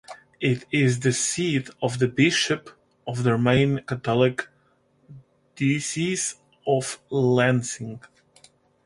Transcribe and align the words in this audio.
It 0.39 0.65
is 0.71 1.01
the 1.01 1.13
seat 1.13 1.69
of 1.79 1.99
the 1.99 2.07
bishop 2.07 2.71
of 3.05 3.21
the 3.21 3.33
Roman 3.33 3.83
Catholic 3.83 4.47
Diocese 5.55 6.37
of 6.65 6.99
Lansing. 7.11 8.01